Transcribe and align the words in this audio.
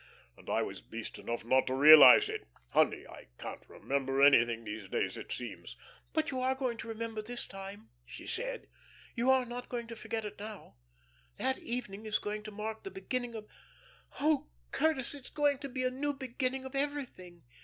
And 0.35 0.49
I 0.49 0.63
was 0.63 0.81
beast 0.81 1.19
enough 1.19 1.45
not 1.45 1.67
to 1.67 1.75
realise 1.75 2.27
it. 2.27 2.47
Honey, 2.71 3.05
I 3.07 3.27
can't 3.37 3.61
remember 3.69 4.19
anything 4.19 4.63
these 4.63 4.89
days, 4.89 5.15
it 5.15 5.31
seems." 5.31 5.77
"But 6.11 6.31
you 6.31 6.39
are 6.39 6.55
going 6.55 6.77
to 6.77 6.87
remember 6.87 7.21
this 7.21 7.45
time?" 7.45 7.91
she 8.03 8.25
said. 8.25 8.67
"You 9.13 9.29
are 9.29 9.45
not 9.45 9.69
going 9.69 9.85
to 9.89 9.95
forget 9.95 10.25
it 10.25 10.39
now. 10.39 10.77
That 11.37 11.59
evening 11.59 12.07
is 12.07 12.17
going 12.17 12.41
to 12.45 12.51
mark 12.51 12.83
the 12.83 12.89
beginning 12.89 13.35
of 13.35 13.45
oh, 14.19 14.47
Curtis, 14.71 15.13
it 15.13 15.25
is 15.25 15.29
going 15.29 15.59
to 15.59 15.69
be 15.69 15.83
a 15.83 15.91
new 15.91 16.13
beginning 16.15 16.65
of 16.65 16.73
everything. 16.73 17.43